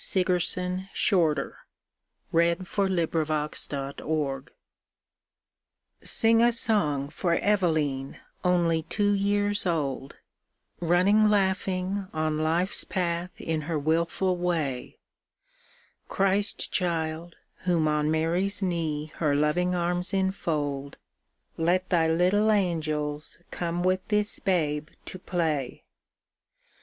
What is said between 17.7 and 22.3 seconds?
on Mary's knee her loving arms enfold. Let Thy